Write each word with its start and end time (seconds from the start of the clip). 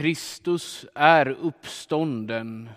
Kristus 0.00 0.86
är 0.94 1.28
uppstånden. 1.28 2.70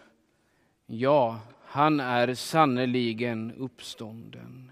Ja, 0.85 1.40
han 1.66 2.00
är 2.00 2.33
sannerligen 2.33 3.54
uppstånden. 3.58 4.71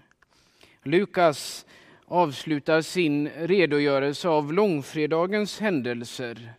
Lukas 0.82 1.66
avslutar 2.04 2.80
sin 2.80 3.28
redogörelse 3.28 4.28
av 4.28 4.52
långfredagens 4.52 5.60
händelser 5.60 6.52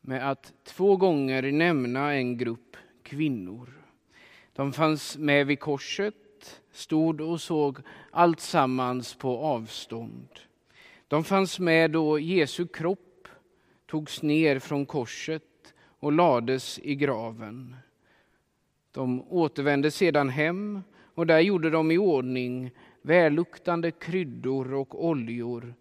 med 0.00 0.30
att 0.30 0.52
två 0.64 0.96
gånger 0.96 1.52
nämna 1.52 2.14
en 2.14 2.38
grupp 2.38 2.76
kvinnor. 3.02 3.68
De 4.52 4.72
fanns 4.72 5.16
med 5.16 5.46
vid 5.46 5.60
korset, 5.60 6.60
stod 6.72 7.20
och 7.20 7.40
såg 7.40 7.78
allt 8.10 8.40
sammans 8.40 9.14
på 9.14 9.38
avstånd. 9.38 10.28
De 11.08 11.24
fanns 11.24 11.58
med 11.58 11.90
då 11.90 12.18
Jesu 12.18 12.66
kropp 12.66 13.13
togs 13.94 14.22
ner 14.22 14.58
från 14.58 14.86
korset 14.86 15.74
och 15.78 16.12
lades 16.12 16.78
i 16.78 16.94
graven. 16.94 17.76
De 18.92 19.22
återvände 19.32 19.90
sedan 19.90 20.28
hem 20.28 20.80
och 21.14 21.26
där 21.26 21.40
gjorde 21.40 21.70
de 21.70 21.90
i 21.90 21.98
ordning 21.98 22.70
välluktande 23.02 23.90
kryddor 23.90 24.74
och 24.74 25.06
oljor 25.06 25.74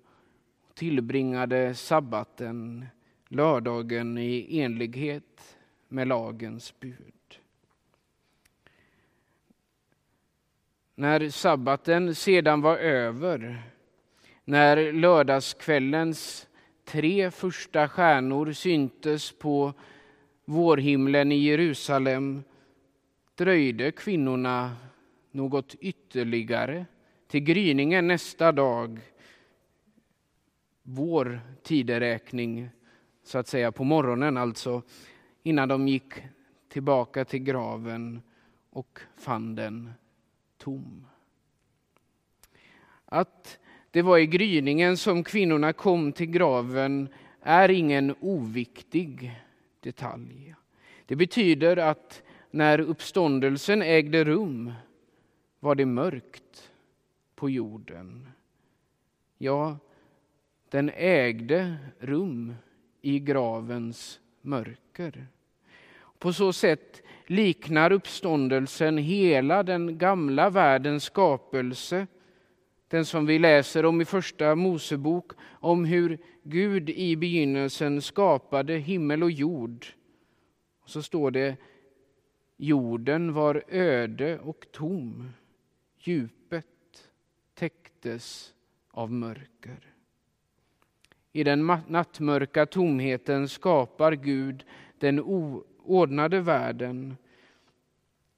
och 0.70 0.76
tillbringade 0.76 1.76
sabbaten, 1.76 2.86
lördagen, 3.28 4.18
i 4.18 4.60
enlighet 4.60 5.58
med 5.88 6.08
lagens 6.08 6.80
bud. 6.80 7.40
När 10.96 11.30
sabbaten 11.30 12.16
sedan 12.16 12.62
var 12.62 12.78
över, 12.78 13.64
när 14.46 14.94
lördagskvällens 14.94 16.48
tre 16.86 17.32
första 17.32 17.88
stjärnor 17.88 18.52
syntes 18.52 19.32
på 19.32 19.74
vårhimlen 20.46 21.32
i 21.32 21.38
Jerusalem 21.38 22.44
dröjde 23.36 23.92
kvinnorna 23.92 24.76
något 25.32 25.76
ytterligare 25.76 26.86
till 27.28 27.44
gryningen 27.44 28.08
nästa 28.08 28.52
dag, 28.52 29.00
vår 30.84 31.42
tideräkning, 31.64 32.70
så 33.24 33.38
att 33.38 33.48
säga 33.48 33.72
på 33.72 33.84
morgonen 33.84 34.38
alltså, 34.38 34.82
innan 35.44 35.70
de 35.70 35.88
gick 35.88 36.14
tillbaka 36.70 37.26
till 37.26 37.44
graven 37.44 38.22
och 38.70 39.00
fann 39.18 39.56
den 39.56 39.94
tom. 40.58 41.08
Att 43.06 43.60
det 43.94 44.02
var 44.02 44.18
i 44.18 44.26
gryningen 44.26 44.98
som 44.98 45.24
kvinnorna 45.24 45.74
kom 45.74 46.12
till 46.12 46.28
graven 46.28 47.10
är 47.42 47.72
ingen 47.72 48.16
oviktig 48.20 49.42
detalj. 49.80 50.56
Det 51.06 51.16
betyder 51.16 51.78
att 51.78 52.24
när 52.52 52.80
uppståndelsen 52.80 53.82
ägde 53.82 54.24
rum 54.24 54.74
var 55.60 55.76
det 55.76 55.86
mörkt 55.86 56.72
på 57.36 57.50
jorden. 57.50 58.28
Ja, 59.38 59.78
den 60.70 60.92
ägde 60.96 61.76
rum 62.00 62.56
i 63.02 63.20
gravens 63.20 64.20
mörker. 64.42 65.28
På 66.20 66.34
så 66.34 66.54
sätt 66.54 67.02
liknar 67.26 67.92
uppståndelsen 67.92 68.98
hela 68.98 69.64
den 69.64 69.98
gamla 69.98 70.50
världens 70.50 71.04
skapelse, 71.04 72.08
den 72.94 73.06
som 73.06 73.26
vi 73.26 73.40
läser 73.40 73.86
om 73.86 74.02
i 74.02 74.06
Första 74.06 74.56
Mosebok, 74.56 75.32
om 75.42 75.86
hur 75.86 76.18
Gud 76.44 76.90
i 76.90 77.16
begynnelsen 77.16 78.02
skapade 78.02 78.74
himmel 78.78 79.24
och 79.24 79.32
jord. 79.32 79.86
Och 80.82 80.90
så 80.90 81.02
står 81.02 81.32
det, 81.32 81.58
jorden 82.58 83.34
var 83.34 83.64
öde 83.68 84.40
och 84.40 84.66
tom, 84.72 85.30
djupet 85.98 86.66
täcktes 87.54 88.54
av 88.92 89.12
mörker. 89.12 89.94
I 91.32 91.44
den 91.44 91.66
nattmörka 91.88 92.66
tomheten 92.66 93.50
skapar 93.50 94.12
Gud 94.12 94.66
den 94.98 95.20
oordnade 95.20 96.40
världen. 96.40 97.18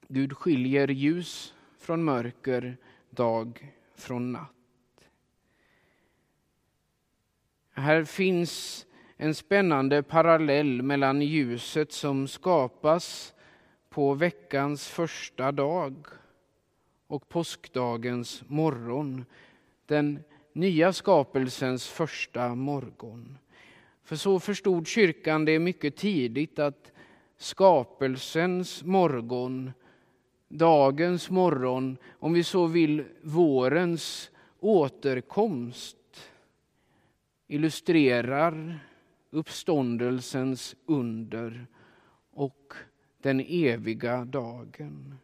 Gud 0.08 0.36
skiljer 0.36 0.88
ljus 0.88 1.54
från 1.78 2.04
mörker, 2.04 2.76
dag 3.10 3.75
från 4.00 4.32
natt. 4.32 4.52
Här 7.70 8.04
finns 8.04 8.86
en 9.16 9.34
spännande 9.34 10.02
parallell 10.02 10.82
mellan 10.82 11.22
ljuset 11.22 11.92
som 11.92 12.28
skapas 12.28 13.34
på 13.88 14.14
veckans 14.14 14.88
första 14.88 15.52
dag 15.52 15.94
och 17.06 17.28
påskdagens 17.28 18.42
morgon, 18.46 19.24
den 19.86 20.22
nya 20.52 20.92
skapelsens 20.92 21.88
första 21.88 22.54
morgon. 22.54 23.38
För 24.04 24.16
så 24.16 24.40
förstod 24.40 24.86
kyrkan 24.86 25.44
det 25.44 25.58
mycket 25.58 25.96
tidigt 25.96 26.58
att 26.58 26.92
skapelsens 27.36 28.84
morgon, 28.84 29.72
dagens 30.48 31.30
morgon, 31.30 31.96
om 32.18 32.32
vi 32.32 32.44
så 32.44 32.66
vill 32.66 33.04
vårens 33.22 34.30
återkomst 34.60 35.96
illustrerar 37.48 38.78
uppståndelsens 39.30 40.76
under 40.86 41.66
och 42.32 42.72
den 43.22 43.40
eviga 43.40 44.24
dagen. 44.24 45.14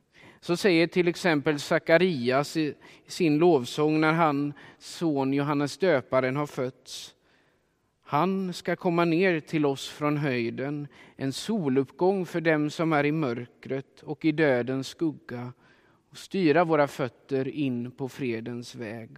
Så 0.40 0.56
säger 0.56 0.86
till 0.86 1.08
exempel 1.08 1.58
Sakarias 1.58 2.56
i 2.56 2.74
sin 3.06 3.38
lovsång 3.38 4.00
när 4.00 4.12
hans 4.12 4.54
son 4.78 5.32
Johannes 5.32 5.78
döparen 5.78 6.36
har 6.36 6.46
fötts. 6.46 7.14
Han 8.12 8.52
ska 8.52 8.76
komma 8.76 9.04
ner 9.04 9.40
till 9.40 9.66
oss 9.66 9.88
från 9.88 10.16
höjden, 10.16 10.88
en 11.16 11.32
soluppgång 11.32 12.26
för 12.26 12.40
dem 12.40 12.70
som 12.70 12.92
är 12.92 13.06
i 13.06 13.12
mörkret 13.12 14.02
och 14.02 14.24
i 14.24 14.32
dödens 14.32 14.88
skugga 14.88 15.52
och 16.10 16.18
styra 16.18 16.64
våra 16.64 16.86
fötter 16.86 17.48
in 17.48 17.90
på 17.90 18.08
fredens 18.08 18.74
väg. 18.74 19.10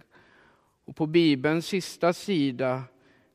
Och 0.85 0.95
på 0.95 1.05
Bibelns 1.05 1.65
sista 1.65 2.13
sida 2.13 2.83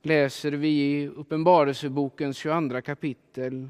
läser 0.03 0.53
vi 0.53 0.69
i 0.69 1.09
Uppenbarelsebokens 1.09 2.37
22 2.37 2.81
kapitel. 2.81 3.69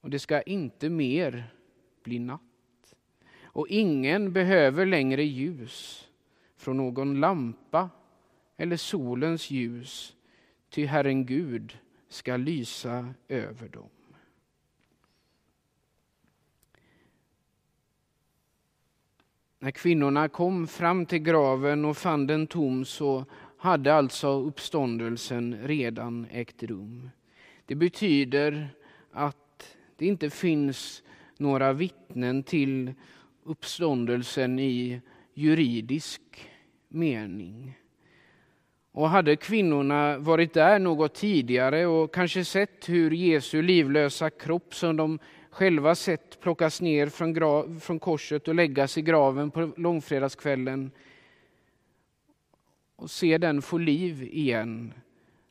Och 0.00 0.10
det 0.10 0.18
ska 0.18 0.42
inte 0.42 0.88
mer 0.88 1.54
bli 2.04 2.18
natt 2.18 2.94
och 3.42 3.68
ingen 3.68 4.32
behöver 4.32 4.86
längre 4.86 5.24
ljus 5.24 6.08
från 6.56 6.76
någon 6.76 7.20
lampa 7.20 7.90
eller 8.56 8.76
solens 8.76 9.50
ljus, 9.50 10.14
ty 10.70 10.86
Herren 10.86 11.26
Gud 11.26 11.78
ska 12.08 12.36
lysa 12.36 13.14
över 13.28 13.68
dem. 13.68 13.88
När 19.60 19.70
kvinnorna 19.70 20.28
kom 20.28 20.66
fram 20.66 21.06
till 21.06 21.18
graven 21.18 21.84
och 21.84 21.96
fann 21.96 22.26
den 22.26 22.46
tom 22.46 22.84
så 22.84 23.24
hade 23.56 23.94
alltså 23.94 24.28
uppståndelsen 24.28 25.58
redan 25.62 26.26
ägt 26.30 26.62
rum. 26.62 27.10
Det 27.66 27.74
betyder 27.74 28.68
att 29.12 29.76
det 29.96 30.06
inte 30.06 30.30
finns 30.30 31.02
några 31.36 31.72
vittnen 31.72 32.42
till 32.42 32.94
uppståndelsen 33.42 34.58
i 34.58 35.00
juridisk 35.34 36.22
mening. 36.88 37.78
Och 38.92 39.08
hade 39.08 39.36
kvinnorna 39.36 40.18
varit 40.18 40.54
där 40.54 40.78
något 40.78 41.14
tidigare 41.14 41.86
och 41.86 42.14
kanske 42.14 42.44
sett 42.44 42.88
hur 42.88 43.10
Jesu 43.10 43.62
livlösa 43.62 44.30
kropp 44.30 44.74
som 44.74 44.96
de 44.96 45.18
själva 45.50 45.94
sett 45.94 46.40
plockas 46.40 46.80
ner 46.80 47.06
från, 47.06 47.32
grav, 47.32 47.80
från 47.80 47.98
korset 47.98 48.48
och 48.48 48.54
läggas 48.54 48.98
i 48.98 49.02
graven 49.02 49.50
på 49.50 49.72
långfredagskvällen 49.76 50.90
och 52.96 53.10
se 53.10 53.38
den 53.38 53.62
få 53.62 53.78
liv 53.78 54.22
igen 54.22 54.94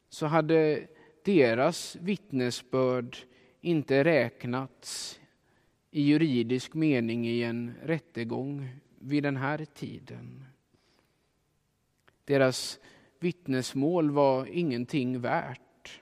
så 0.10 0.26
hade 0.26 0.88
deras 1.24 1.96
vittnesbörd 1.96 3.18
inte 3.62 4.04
räknats 4.04 5.20
i 5.92 6.02
juridisk 6.02 6.74
mening 6.74 7.28
i 7.28 7.44
en 7.44 7.74
rättegång 7.84 8.70
vid 9.00 9.24
den 9.24 9.38
här 9.38 9.66
tiden. 9.66 10.46
Deras 12.26 12.80
vittnesmål 13.20 14.12
var 14.12 14.46
ingenting 14.46 15.22
värt. 15.22 16.02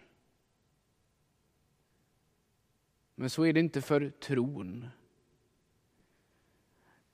Men 3.15 3.29
så 3.29 3.43
är 3.45 3.53
det 3.53 3.59
inte 3.59 3.81
för 3.81 4.09
tron. 4.09 4.87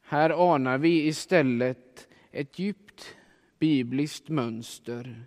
Här 0.02 0.54
anar 0.54 0.78
vi 0.78 1.08
istället 1.08 2.08
ett 2.32 2.60
djupt 2.60 3.16
bibliskt 3.60 4.30
mönster. 4.30 5.26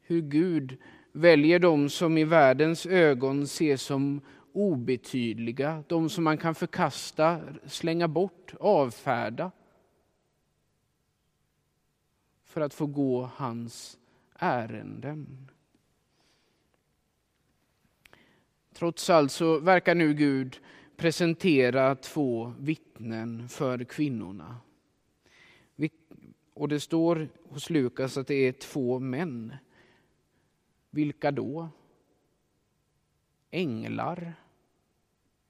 Hur 0.00 0.22
Gud 0.22 0.76
väljer 1.12 1.58
de 1.58 1.88
som 1.88 2.18
i 2.18 2.24
världens 2.24 2.86
ögon 2.86 3.42
ses 3.42 3.82
som 3.82 4.20
obetydliga, 4.52 5.84
de 5.86 6.08
som 6.08 6.24
man 6.24 6.38
kan 6.38 6.54
förkasta, 6.54 7.40
slänga 7.66 8.08
bort, 8.08 8.54
avfärda. 8.60 9.50
För 12.54 12.60
att 12.60 12.74
få 12.74 12.86
gå 12.86 13.30
hans 13.34 13.98
ärenden. 14.34 15.50
Trots 18.72 19.10
allt 19.10 19.32
så 19.32 19.58
verkar 19.58 19.94
nu 19.94 20.14
Gud 20.14 20.60
presentera 20.96 21.94
två 21.94 22.54
vittnen 22.58 23.48
för 23.48 23.84
kvinnorna. 23.84 24.56
Och 26.54 26.68
det 26.68 26.80
står 26.80 27.28
hos 27.48 27.70
Lukas 27.70 28.16
att 28.16 28.26
det 28.26 28.34
är 28.34 28.52
två 28.52 28.98
män. 28.98 29.56
Vilka 30.90 31.30
då? 31.30 31.68
Änglar? 33.50 34.34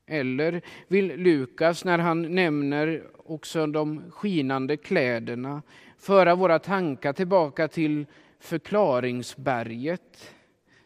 Eller 0.06 0.62
vill 0.88 1.06
Lukas, 1.06 1.84
när 1.84 1.98
han 1.98 2.34
nämner 2.34 3.06
också 3.16 3.66
de 3.66 4.10
skinande 4.10 4.76
kläderna, 4.76 5.62
föra 6.04 6.34
våra 6.34 6.58
tankar 6.58 7.12
tillbaka 7.12 7.68
till 7.68 8.06
förklaringsberget, 8.38 10.34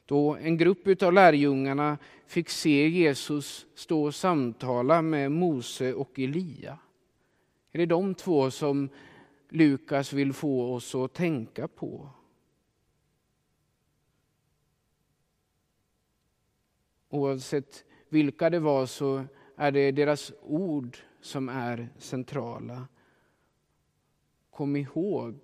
då 0.07 0.37
en 0.37 0.57
grupp 0.57 1.03
av 1.03 1.13
lärjungarna 1.13 1.99
fick 2.27 2.49
se 2.49 2.89
Jesus 2.89 3.67
stå 3.75 4.05
och 4.05 4.15
samtala 4.15 5.03
med 5.03 5.33
Mose 5.33 5.95
och 5.95 6.19
Elia. 6.19 6.79
Är 7.73 7.79
det 7.79 7.87
de 7.87 8.15
två 8.15 8.51
som 8.51 8.89
Lukas 9.49 10.13
vill 10.13 10.33
få 10.33 10.75
oss 10.75 10.95
att 10.95 11.15
tänka 11.15 11.69
på? 11.69 12.11
Oavsett 17.09 17.85
vilka 18.09 18.51
det 18.51 18.61
var 18.61 18.87
så 18.87 19.25
är 19.57 19.73
det 19.73 19.93
deras 19.93 20.33
ord 20.43 20.99
som 21.21 21.49
är 21.49 21.89
centrala. 21.99 22.87
Kom 24.59 24.77
ihåg, 24.77 25.35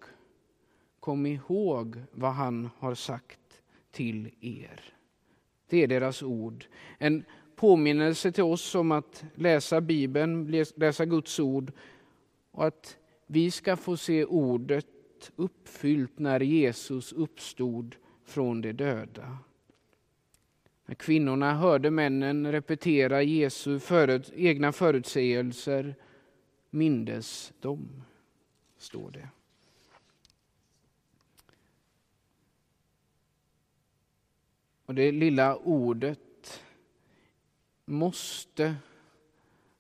kom 1.01 1.27
ihåg 1.27 1.97
vad 2.11 2.33
han 2.33 2.71
har 2.79 2.95
sagt 2.95 3.63
till 3.91 4.31
er. 4.41 4.81
Det 5.69 5.83
är 5.83 5.87
deras 5.89 6.23
ord. 6.23 6.67
En 6.99 7.25
påminnelse 7.57 8.33
till 8.33 8.45
oss 8.45 8.75
om 8.75 8.93
att 8.93 9.25
läsa 9.35 9.81
Bibeln, 9.81 10.65
läsa 10.77 11.05
Guds 11.05 11.41
ord 11.41 11.73
och 12.51 12.67
att 12.67 12.97
vi 13.27 13.51
ska 13.51 13.77
få 13.77 13.97
se 13.97 14.25
ordet 14.25 15.33
uppfyllt 15.37 16.19
när 16.19 16.41
Jesus 16.41 17.13
uppstod 17.13 17.97
från 18.25 18.61
de 18.61 18.73
döda. 18.73 19.39
När 20.87 20.95
kvinnorna 20.95 21.55
hörde 21.55 21.91
männen 21.91 22.53
repetera 22.53 23.23
Jesu 23.23 23.79
förut, 23.79 24.33
egna 24.37 24.73
förutsägelser 24.73 25.95
mindes 26.71 27.53
de, 27.61 28.03
står 28.85 29.11
det. 29.11 29.29
Och 34.87 34.95
det 34.95 35.13
lilla 35.13 35.57
ordet 35.57 36.63
måste, 37.85 38.75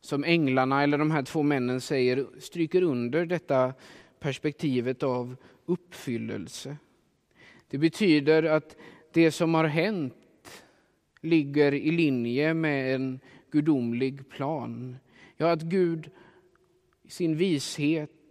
som 0.01 0.25
änglarna 0.25 0.83
eller 0.83 0.99
de 0.99 1.11
här 1.11 1.23
två 1.23 1.43
männen 1.43 1.81
säger, 1.81 2.27
stryker 2.39 2.83
under 2.83 3.27
detta 3.27 3.75
perspektivet 4.19 5.03
av 5.03 5.37
uppfyllelse. 5.67 6.77
Det 7.69 7.79
betyder 7.79 8.43
att 8.43 8.77
det 9.12 9.33
som 9.33 9.55
har 9.55 9.65
hänt 9.65 10.65
ligger 11.21 11.75
i 11.75 11.91
linje 11.91 12.55
med 12.55 12.95
en 12.95 13.21
gudomlig 13.50 14.29
plan. 14.29 14.97
Ja, 15.37 15.50
att 15.53 15.62
Gud 15.62 16.11
i 17.03 17.11
sin 17.11 17.37
vishet 17.37 18.24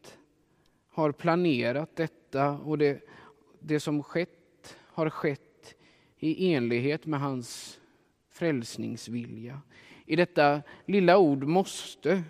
har 0.93 1.11
planerat 1.11 1.95
detta 1.95 2.51
och 2.51 2.77
det, 2.77 3.01
det 3.59 3.79
som 3.79 4.03
skett 4.03 4.77
har 4.79 5.09
skett 5.09 5.75
i 6.19 6.53
enlighet 6.53 7.05
med 7.05 7.19
hans 7.19 7.79
frälsningsvilja. 8.29 9.61
I 10.05 10.15
detta 10.15 10.61
lilla 10.85 11.17
ord 11.17 11.43
måste 11.43 12.23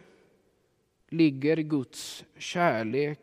ligger 1.09 1.57
Guds 1.57 2.25
kärlek 2.37 3.19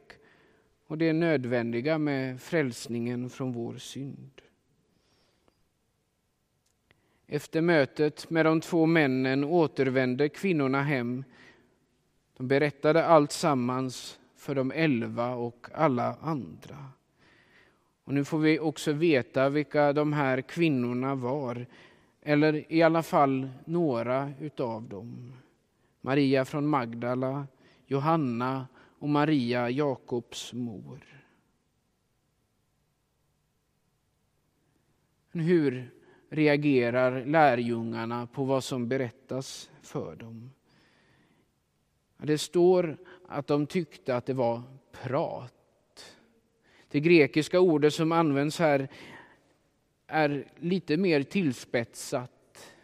och 0.86 0.98
det 0.98 1.12
nödvändiga 1.12 1.98
med 1.98 2.40
frälsningen 2.40 3.30
från 3.30 3.52
vår 3.52 3.76
synd. 3.76 4.40
Efter 7.26 7.60
mötet 7.60 8.30
med 8.30 8.46
de 8.46 8.60
två 8.60 8.86
männen 8.86 9.44
återvände 9.44 10.28
kvinnorna 10.28 10.82
hem. 10.82 11.24
De 12.36 12.48
berättade 12.48 13.04
allt 13.04 13.32
sammans 13.32 14.19
för 14.40 14.54
de 14.54 14.72
elva 14.72 15.34
och 15.34 15.66
alla 15.74 16.16
andra. 16.20 16.86
Och 18.04 18.14
nu 18.14 18.24
får 18.24 18.38
vi 18.38 18.58
också 18.58 18.92
veta 18.92 19.48
vilka 19.48 19.92
de 19.92 20.12
här 20.12 20.40
kvinnorna 20.40 21.14
var, 21.14 21.66
eller 22.22 22.72
i 22.72 22.82
alla 22.82 23.02
fall 23.02 23.50
några 23.64 24.32
utav 24.40 24.88
dem. 24.88 25.32
Maria 26.00 26.44
från 26.44 26.66
Magdala, 26.66 27.46
Johanna 27.86 28.66
och 28.98 29.08
Maria, 29.08 29.70
Jakobs 29.70 30.52
mor. 30.52 31.00
Hur 35.32 35.90
reagerar 36.28 37.24
lärjungarna 37.24 38.26
på 38.26 38.44
vad 38.44 38.64
som 38.64 38.88
berättas 38.88 39.70
för 39.82 40.16
dem. 40.16 40.50
Det 42.22 42.38
står 42.38 42.96
att 43.28 43.46
de 43.46 43.66
tyckte 43.66 44.16
att 44.16 44.26
det 44.26 44.34
var 44.34 44.62
prat. 44.92 45.54
Det 46.88 47.00
grekiska 47.00 47.60
ordet 47.60 47.94
som 47.94 48.12
används 48.12 48.58
här 48.58 48.88
är 50.06 50.44
lite 50.56 50.96
mer 50.96 51.22
tillspetsat. 51.22 52.74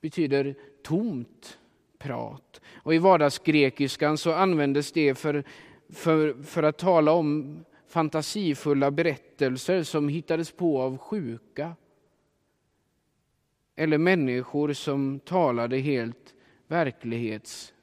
betyder 0.00 0.54
tomt 0.82 1.58
prat. 1.98 2.60
Och 2.74 2.94
I 2.94 2.98
vardagsgrekiskan 2.98 4.18
så 4.18 4.32
användes 4.32 4.92
det 4.92 5.14
för, 5.14 5.44
för, 5.88 6.42
för 6.42 6.62
att 6.62 6.78
tala 6.78 7.12
om 7.12 7.64
fantasifulla 7.86 8.90
berättelser 8.90 9.82
som 9.82 10.08
hittades 10.08 10.52
på 10.52 10.82
av 10.82 10.98
sjuka 10.98 11.76
eller 13.76 13.98
människor 13.98 14.72
som 14.72 15.20
talade 15.20 15.78
helt 15.78 16.34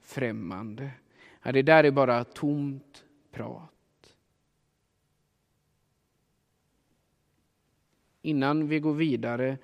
främmande. 0.05 0.91
Ja, 1.43 1.51
det 1.51 1.61
där 1.61 1.83
är 1.83 1.91
bara 1.91 2.23
tomt 2.23 3.05
prat. 3.31 4.15
Innan 8.21 8.67
vi 8.67 8.79
går 8.79 8.93
vidare, 8.93 9.57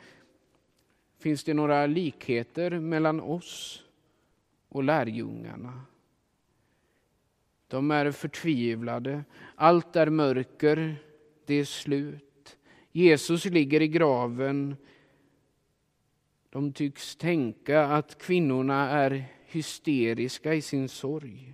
finns 1.20 1.44
det 1.44 1.54
några 1.54 1.86
likheter 1.86 2.80
mellan 2.80 3.20
oss 3.20 3.84
och 4.70 4.84
lärjungarna? 4.84 5.82
De 7.68 7.92
är 7.92 8.12
förtvivlade. 8.12 9.24
Allt 9.56 9.96
är 9.96 10.10
mörker, 10.10 10.96
det 11.46 11.54
är 11.54 11.66
slut. 11.66 12.58
Jesus 12.92 13.46
ligger 13.46 13.82
i 13.82 13.88
graven 13.88 14.76
de 16.52 16.74
tycks 16.74 17.16
tänka 17.16 17.84
att 17.84 18.22
kvinnorna 18.22 18.90
är 18.90 19.26
hysteriska 19.52 20.54
i 20.54 20.62
sin 20.62 20.90
sorg. 20.90 21.54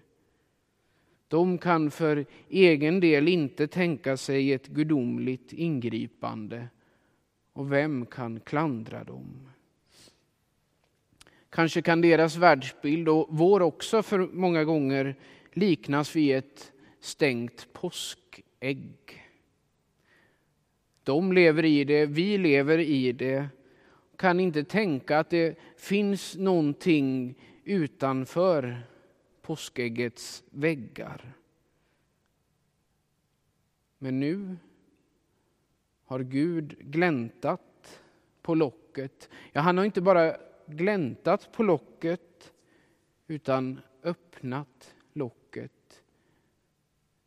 De 1.28 1.58
kan 1.58 1.92
för 1.92 2.26
egen 2.50 3.00
del 3.00 3.28
inte 3.28 3.68
tänka 3.68 4.18
sig 4.18 4.54
ett 4.54 4.68
gudomligt 4.68 5.54
ingripande. 5.54 6.68
Och 7.54 7.72
vem 7.72 8.06
kan 8.06 8.40
klandra 8.40 9.04
dem? 9.04 9.50
Kanske 11.50 11.82
kan 11.82 12.02
deras 12.02 12.36
världsbild, 12.36 13.10
och 13.10 13.28
vår 13.30 13.62
också 13.62 14.04
för 14.04 14.20
många 14.20 14.64
gånger, 14.64 15.16
liknas 15.54 16.16
vid 16.16 16.36
ett 16.36 16.72
stängt 17.00 17.68
påskägg. 17.74 18.94
De 21.04 21.34
lever 21.34 21.66
i 21.66 21.84
det, 21.84 22.06
vi 22.06 22.38
lever 22.38 22.78
i 22.78 23.12
det 23.12 23.50
kan 24.18 24.40
inte 24.40 24.64
tänka 24.64 25.20
att 25.20 25.30
det 25.30 25.58
finns 25.78 26.36
någonting 26.36 27.36
utanför 27.68 28.82
påskäggets 29.42 30.44
väggar. 30.50 31.34
Men 33.98 34.20
nu 34.20 34.58
har 36.04 36.20
Gud 36.20 36.76
gläntat 36.80 38.02
på 38.42 38.56
locket. 38.56 39.30
Ja, 39.52 39.62
han 39.62 39.78
har 39.78 39.86
inte 39.86 40.02
bara 40.02 40.38
gläntat 40.66 41.52
på 41.52 41.64
locket 41.64 42.54
utan 43.28 43.80
öppnat 44.04 44.96
locket. 45.14 46.04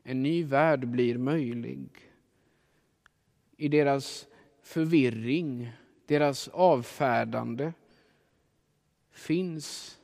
En 0.03 0.23
ny 0.23 0.45
värld 0.45 0.89
blir 0.89 1.19
möjlig. 1.19 1.89
I 3.57 3.69
deras 3.69 4.27
förvirring 4.63 5.73
deras 6.11 6.49
avfärdande 6.49 7.73
finns 9.11 10.00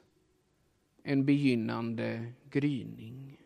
en 1.08 1.24
begynnande 1.24 2.32
gryning. 2.50 3.38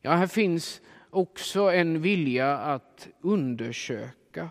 Ja, 0.00 0.10
här 0.10 0.26
finns 0.26 0.80
också 1.10 1.60
en 1.60 2.02
vilja 2.02 2.58
att 2.58 3.08
undersöka. 3.20 4.50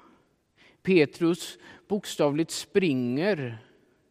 Petrus 0.84 1.58
bokstavligt 1.88 2.52
springer 2.52 3.58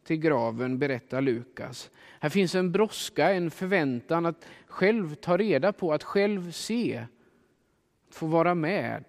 till 0.03 0.17
graven, 0.17 0.79
berättar 0.79 1.21
Lukas. 1.21 1.89
Här 2.19 2.29
finns 2.29 2.55
en 2.55 2.71
brådska, 2.71 3.33
en 3.33 3.51
förväntan 3.51 4.25
att 4.25 4.47
själv 4.67 5.15
ta 5.15 5.37
reda 5.37 5.73
på, 5.73 5.93
att 5.93 6.03
själv 6.03 6.51
se, 6.51 7.05
att 8.09 8.15
få 8.15 8.27
vara 8.27 8.55
med. 8.55 9.03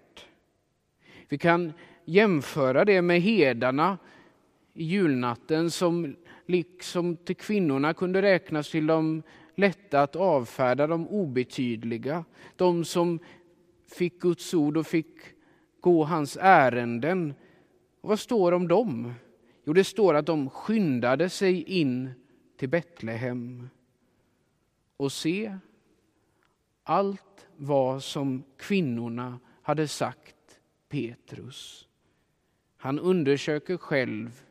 Vi 1.29 1.37
kan 1.37 1.73
jämföra 2.05 2.85
det 2.85 3.01
med 3.01 3.21
hedarna 3.21 3.97
i 4.73 4.83
julnatten 4.83 5.71
som 5.71 6.15
liksom 6.47 7.15
till 7.17 7.35
kvinnorna 7.35 7.93
kunde 7.93 8.21
räknas 8.21 8.71
till 8.71 8.87
de 8.87 9.23
lätta 9.55 10.01
att 10.01 10.15
avfärda, 10.15 10.87
de 10.87 11.07
obetydliga. 11.07 12.25
De 12.55 12.85
som 12.85 13.19
fick 13.87 14.19
Guds 14.19 14.53
ord 14.53 14.77
och 14.77 14.87
fick 14.87 15.15
gå 15.79 16.03
hans 16.03 16.37
ärenden. 16.41 17.33
Och 18.01 18.09
vad 18.09 18.19
står 18.19 18.51
om 18.51 18.67
dem? 18.67 19.13
Jo, 19.65 19.73
det 19.73 19.83
står 19.83 20.13
att 20.13 20.25
de 20.25 20.49
skyndade 20.49 21.29
sig 21.29 21.63
in 21.63 22.09
till 22.57 22.69
Betlehem. 22.69 23.69
Och 24.97 25.11
se, 25.11 25.57
allt 26.83 27.47
var 27.55 27.99
som 27.99 28.43
kvinnorna 28.57 29.39
hade 29.61 29.87
sagt 29.87 30.59
Petrus. 30.89 31.87
Han 32.77 32.99
undersöker 32.99 33.77
själv 33.77 34.43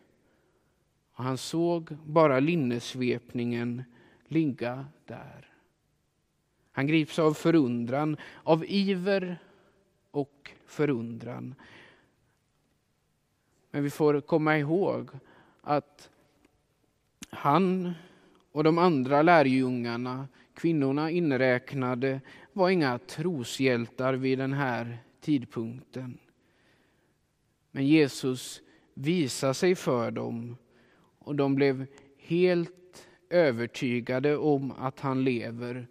och 1.17 1.25
han 1.25 1.39
såg 1.39 1.97
bara 2.07 2.41
linnesvepningen 2.41 3.85
ligga 4.29 4.87
där. 5.05 5.51
Han 6.73 6.87
grips 6.87 7.19
av 7.19 7.35
förundran, 7.35 8.17
av 8.43 8.65
iver 8.69 9.39
och 10.11 10.51
förundran. 10.67 11.55
Men 13.71 13.83
vi 13.83 13.91
får 13.91 14.21
komma 14.21 14.59
ihåg 14.59 15.11
att 15.61 16.11
han 17.31 17.93
och 18.53 18.65
de 18.65 18.79
andra 18.79 19.23
lärjungarna, 19.23 20.29
kvinnorna 20.55 21.11
inräknade, 21.11 22.21
var 22.53 22.71
inga 22.71 22.99
troshjältar 22.99 24.15
vid 24.15 24.39
den 24.39 24.53
här 24.53 24.99
tidpunkten. 25.21 26.19
Men 27.71 27.87
Jesus 27.87 28.61
visar 28.95 29.53
sig 29.53 29.75
för 29.75 30.11
dem 30.11 30.57
och 31.27 31.35
de 31.35 31.55
blev 31.55 31.87
helt 32.19 33.09
övertygade 33.31 34.37
om 34.37 34.71
att 34.71 35.01
han 35.01 35.25
lever. 35.25 35.89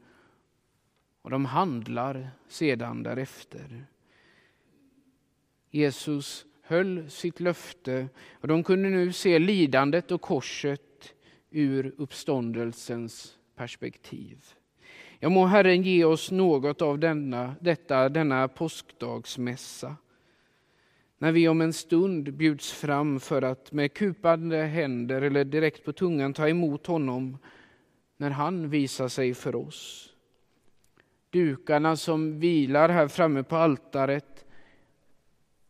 Och 1.21 1.29
de 1.29 1.45
handlar 1.45 2.29
sedan 2.47 3.03
därefter. 3.03 3.85
Jesus 5.69 6.45
höll 6.61 7.09
sitt 7.09 7.39
löfte 7.39 8.07
och 8.31 8.47
de 8.47 8.63
kunde 8.63 8.89
nu 8.89 9.11
se 9.11 9.39
lidandet 9.39 10.11
och 10.11 10.21
korset 10.21 11.13
ur 11.49 11.93
uppståndelsens 11.97 13.37
perspektiv. 13.55 14.45
Ja, 15.19 15.29
må 15.29 15.45
Herren 15.45 15.81
ge 15.81 16.05
oss 16.05 16.31
något 16.31 16.81
av 16.81 16.99
denna, 16.99 17.55
detta, 17.61 18.09
denna 18.09 18.47
påskdagsmässa 18.47 19.95
när 21.25 21.31
vi 21.31 21.47
om 21.47 21.61
en 21.61 21.73
stund 21.73 22.33
bjuds 22.33 22.71
fram 22.71 23.19
för 23.19 23.41
att 23.41 23.71
med 23.71 23.93
kupande 23.93 24.57
händer 24.57 25.21
eller 25.21 25.45
direkt 25.45 25.85
på 25.85 25.93
tungan 25.93 26.33
ta 26.33 26.49
emot 26.49 26.87
honom 26.87 27.37
när 28.17 28.29
han 28.29 28.69
visar 28.69 29.07
sig 29.07 29.33
för 29.33 29.55
oss. 29.55 30.13
Dukarna 31.29 31.95
som 31.95 32.39
vilar 32.39 32.89
här 32.89 33.07
framme 33.07 33.43
på 33.43 33.55
altaret 33.55 34.45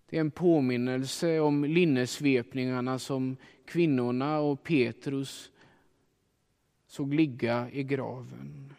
det 0.10 0.18
är 0.18 0.22
en 0.22 0.32
påminnelse 0.32 1.40
om 1.40 1.66
linnesvepningarna 1.66 3.00
som 3.00 3.38
kvinnorna 3.66 4.40
och 4.40 4.64
Petrus 4.64 5.52
såg 6.88 7.14
ligga 7.14 7.70
i 7.72 7.84
graven. 7.84 8.74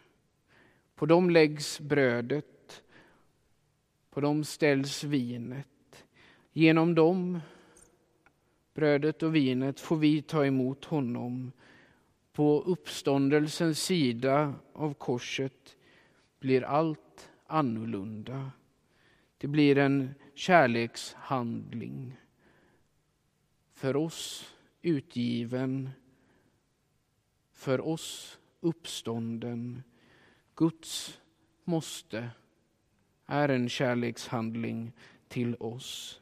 På 0.95 1.05
dem 1.05 1.29
läggs 1.29 1.79
brödet, 1.79 2.83
på 4.09 4.21
dem 4.21 4.43
ställs 4.43 5.03
vinet. 5.03 5.67
Genom 6.57 6.95
dem, 6.95 7.39
brödet 8.73 9.23
och 9.23 9.35
vinet, 9.35 9.79
får 9.79 9.97
vi 9.97 10.21
ta 10.21 10.45
emot 10.45 10.85
honom. 10.85 11.51
På 12.31 12.61
uppståndelsens 12.61 13.83
sida 13.83 14.55
av 14.73 14.93
korset 14.93 15.77
blir 16.39 16.63
allt 16.63 17.29
annorlunda. 17.45 18.51
Det 19.37 19.47
blir 19.47 19.77
en 19.77 20.13
kärlekshandling. 20.33 22.17
För 23.73 23.95
oss 23.95 24.53
utgiven, 24.81 25.89
för 27.51 27.87
oss 27.87 28.39
uppstånden. 28.59 29.83
Guds 30.55 31.19
måste 31.63 32.29
är 33.25 33.49
en 33.49 33.69
kärlekshandling 33.69 34.91
till 35.27 35.55
oss. 35.55 36.21